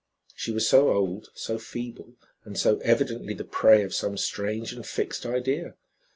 She 0.33 0.51
was 0.51 0.67
so 0.67 0.89
old, 0.91 1.29
so 1.35 1.59
feeble 1.59 2.15
and 2.43 2.57
so, 2.57 2.77
evidently 2.79 3.35
the 3.35 3.43
prey 3.43 3.83
of 3.83 3.93
some 3.93 4.17
strange 4.17 4.73
and 4.73 4.83
fixed 4.83 5.27
idea. 5.27 5.75